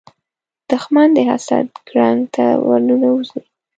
[0.69, 3.41] دښمن د حسد ګړنګ ته ورننوځي